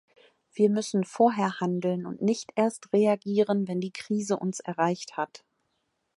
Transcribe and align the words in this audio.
Wir 0.51 0.71
müssen 0.71 1.03
vorher 1.03 1.59
handeln 1.59 2.07
und 2.07 2.23
nicht 2.23 2.53
erst 2.55 2.91
reagieren, 2.91 3.67
wenn 3.67 3.79
die 3.79 3.93
Krise 3.93 4.35
uns 4.35 4.59
erreicht 4.59 5.15
hat. 5.15 5.45